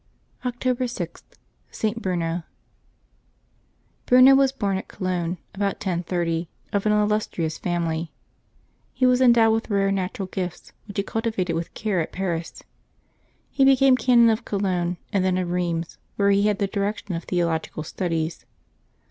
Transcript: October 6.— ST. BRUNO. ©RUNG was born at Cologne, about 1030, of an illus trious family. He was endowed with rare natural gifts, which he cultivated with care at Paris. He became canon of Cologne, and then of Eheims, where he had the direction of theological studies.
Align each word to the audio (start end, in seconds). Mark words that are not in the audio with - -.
October 0.43 0.85
6.— 0.85 1.21
ST. 1.69 2.01
BRUNO. 2.01 2.41
©RUNG 4.07 4.35
was 4.35 4.51
born 4.51 4.75
at 4.79 4.87
Cologne, 4.87 5.37
about 5.53 5.75
1030, 5.75 6.49
of 6.73 6.87
an 6.87 6.91
illus 6.91 7.27
trious 7.27 7.59
family. 7.59 8.11
He 8.93 9.05
was 9.05 9.21
endowed 9.21 9.53
with 9.53 9.69
rare 9.69 9.91
natural 9.91 10.25
gifts, 10.27 10.73
which 10.87 10.97
he 10.97 11.03
cultivated 11.03 11.53
with 11.53 11.75
care 11.75 11.99
at 12.01 12.11
Paris. 12.11 12.63
He 13.51 13.63
became 13.63 13.95
canon 13.95 14.31
of 14.31 14.43
Cologne, 14.43 14.97
and 15.13 15.23
then 15.23 15.37
of 15.37 15.49
Eheims, 15.49 15.97
where 16.15 16.31
he 16.31 16.47
had 16.47 16.57
the 16.57 16.65
direction 16.65 17.13
of 17.13 17.25
theological 17.25 17.83
studies. 17.83 18.47